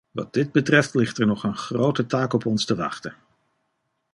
Wat 0.11 0.33
dit 0.33 0.51
betreft 0.51 0.93
ligt 0.95 1.17
er 1.19 1.25
nog 1.27 1.43
een 1.43 1.55
grote 1.55 2.05
taak 2.05 2.33
op 2.33 2.45
ons 2.45 2.65
te 2.65 2.75
wachten. 2.75 3.15